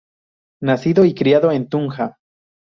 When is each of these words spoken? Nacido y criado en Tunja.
Nacido 0.63 1.05
y 1.05 1.13
criado 1.13 1.51
en 1.51 1.69
Tunja. 1.69 2.17